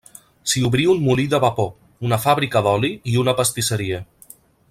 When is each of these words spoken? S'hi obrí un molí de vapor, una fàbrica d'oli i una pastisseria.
S'hi 0.53 0.61
obrí 0.69 0.85
un 0.93 1.03
molí 1.07 1.25
de 1.33 1.39
vapor, 1.43 1.69
una 2.09 2.19
fàbrica 2.25 2.63
d'oli 2.69 2.91
i 3.13 3.21
una 3.27 3.37
pastisseria. 3.43 4.01